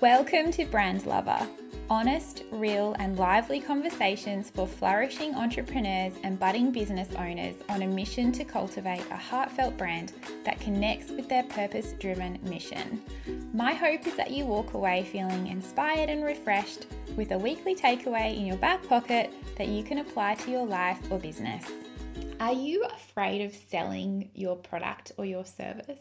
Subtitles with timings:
[0.00, 1.48] Welcome to Brand Lover
[1.90, 8.32] honest, real, and lively conversations for flourishing entrepreneurs and budding business owners on a mission
[8.32, 10.12] to cultivate a heartfelt brand
[10.44, 13.02] that connects with their purpose driven mission.
[13.52, 16.86] My hope is that you walk away feeling inspired and refreshed
[17.16, 20.98] with a weekly takeaway in your back pocket that you can apply to your life
[21.10, 21.70] or business.
[22.40, 26.00] Are you afraid of selling your product or your service?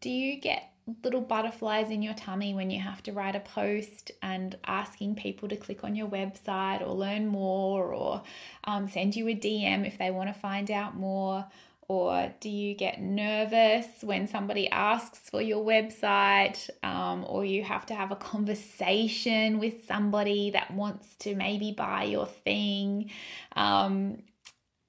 [0.00, 0.72] Do you get
[1.04, 5.48] little butterflies in your tummy when you have to write a post and asking people
[5.48, 8.22] to click on your website or learn more or
[8.64, 11.46] um, send you a DM if they want to find out more?
[11.88, 17.84] Or do you get nervous when somebody asks for your website um, or you have
[17.86, 23.10] to have a conversation with somebody that wants to maybe buy your thing?
[23.56, 24.22] Um,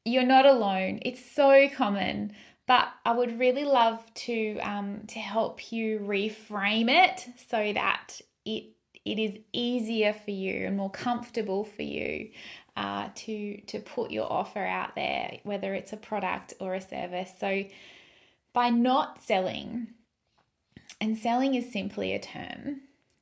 [0.06, 1.00] you're not alone.
[1.02, 2.34] It's so common
[2.68, 8.66] but I would really love to um, to help you reframe it so that it
[9.04, 12.30] it is easier for you and more comfortable for you
[12.78, 17.32] uh, to to put your offer out there, whether it's a product or a service.
[17.40, 17.66] So
[18.54, 19.88] by not selling,
[21.00, 22.82] and selling is simply a term.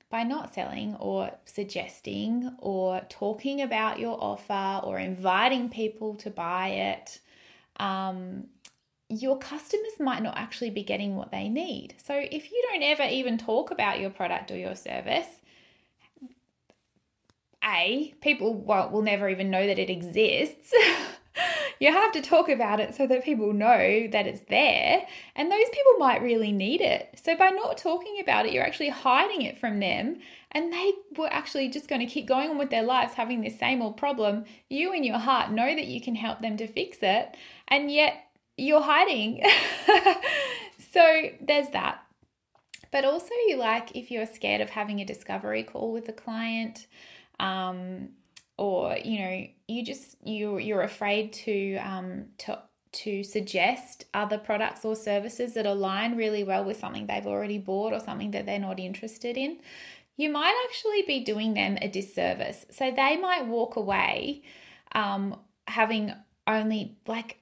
[0.09, 6.69] By not selling or suggesting or talking about your offer or inviting people to buy
[6.69, 7.19] it,
[7.79, 8.47] um,
[9.09, 11.95] your customers might not actually be getting what they need.
[12.03, 15.27] So if you don't ever even talk about your product or your service,
[17.63, 20.71] A, people will, will never even know that it exists.
[21.79, 25.69] you have to talk about it so that people know that it's there, and those
[25.71, 27.19] people might really need it.
[27.23, 30.17] So by not talking about it, you're actually hiding it from them,
[30.51, 33.57] and they were actually just going to keep going on with their lives having this
[33.57, 34.45] same old problem.
[34.69, 37.35] You in your heart know that you can help them to fix it,
[37.67, 38.28] and yet
[38.59, 39.43] you're hiding.
[40.93, 42.03] so there's that.
[42.91, 46.87] But also, you like if you're scared of having a discovery call with a client,
[47.39, 48.09] um,
[48.57, 52.59] or you know, you just you you're afraid to um, to
[52.91, 57.93] to suggest other products or services that align really well with something they've already bought
[57.93, 59.59] or something that they're not interested in,
[60.17, 62.65] you might actually be doing them a disservice.
[62.71, 64.41] So they might walk away
[64.93, 66.13] um, having
[66.47, 67.37] only like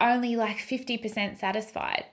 [0.00, 2.04] only like 50% satisfied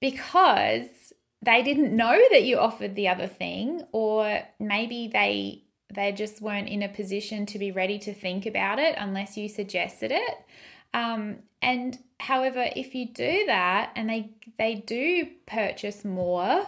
[0.00, 6.40] because they didn't know that you offered the other thing or maybe they they just
[6.40, 10.34] weren't in a position to be ready to think about it unless you suggested it.
[10.94, 16.66] Um, and however if you do that and they they do purchase more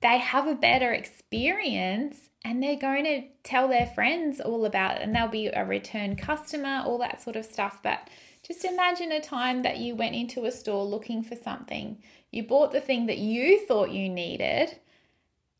[0.00, 5.02] they have a better experience and they're going to tell their friends all about it
[5.02, 8.08] and they'll be a return customer all that sort of stuff but
[8.42, 12.02] just imagine a time that you went into a store looking for something.
[12.30, 14.78] You bought the thing that you thought you needed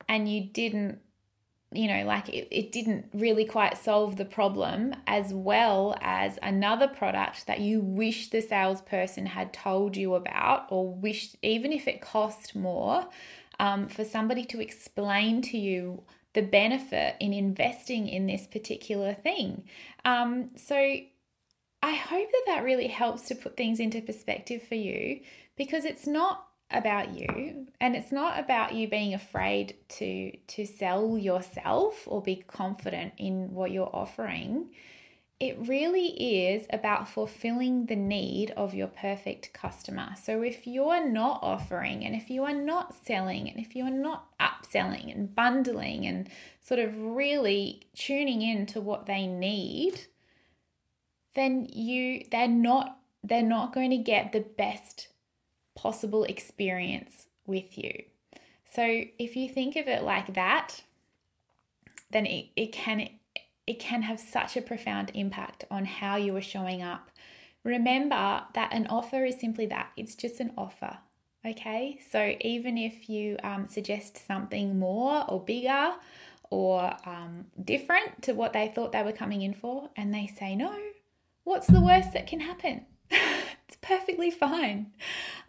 [0.09, 0.99] and you didn't,
[1.71, 6.89] you know, like it, it didn't really quite solve the problem, as well as another
[6.89, 12.01] product that you wish the salesperson had told you about, or wished, even if it
[12.01, 13.07] cost more,
[13.61, 16.03] um, for somebody to explain to you
[16.35, 19.65] the benefit in investing in this particular thing.
[20.05, 25.21] Um, so I hope that that really helps to put things into perspective for you
[25.57, 31.19] because it's not about you and it's not about you being afraid to to sell
[31.19, 34.71] yourself or be confident in what you're offering
[35.43, 36.07] it really
[36.47, 40.11] is about fulfilling the need of your perfect customer.
[40.23, 43.91] So if you're not offering and if you are not selling and if you are
[43.91, 44.29] not
[44.73, 46.29] upselling and bundling and
[46.61, 50.07] sort of really tuning in to what they need,
[51.35, 55.09] then you they're not they're not going to get the best
[55.75, 58.03] possible experience with you.
[58.75, 58.83] So
[59.19, 60.83] if you think of it like that,
[62.11, 63.09] then it, it can
[63.67, 67.11] it can have such a profound impact on how you are showing up.
[67.65, 70.99] Remember that an offer is simply that it's just an offer.
[71.45, 75.95] Okay, so even if you um, suggest something more or bigger
[76.51, 80.55] or um, different to what they thought they were coming in for, and they say
[80.55, 80.77] no,
[81.43, 82.87] what's the worst that can happen?
[83.11, 84.93] it's perfectly fine.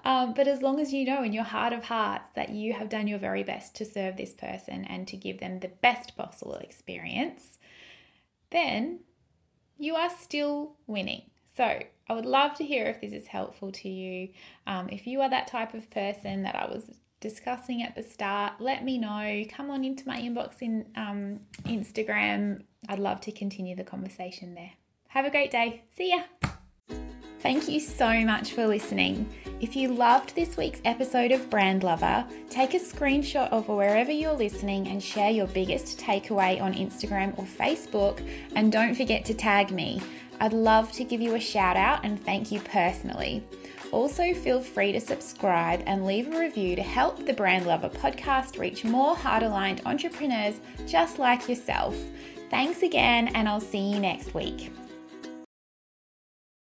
[0.03, 2.89] Um, but as long as you know in your heart of hearts that you have
[2.89, 6.55] done your very best to serve this person and to give them the best possible
[6.55, 7.59] experience,
[8.49, 9.01] then
[9.77, 11.23] you are still winning.
[11.55, 14.29] So I would love to hear if this is helpful to you.
[14.67, 16.89] Um, if you are that type of person that I was
[17.19, 19.43] discussing at the start, let me know.
[19.49, 22.63] Come on into my inbox in um, Instagram.
[22.89, 24.71] I'd love to continue the conversation there.
[25.09, 25.83] Have a great day.
[25.95, 26.49] See ya.
[27.43, 29.29] Thank you so much for listening.
[29.59, 34.31] If you loved this week's episode of Brand Lover, take a screenshot of wherever you're
[34.31, 38.25] listening and share your biggest takeaway on Instagram or Facebook.
[38.55, 40.01] And don't forget to tag me.
[40.39, 43.43] I'd love to give you a shout out and thank you personally.
[43.91, 48.57] Also, feel free to subscribe and leave a review to help the Brand Lover podcast
[48.57, 51.93] reach more heart aligned entrepreneurs just like yourself.
[52.49, 54.71] Thanks again, and I'll see you next week.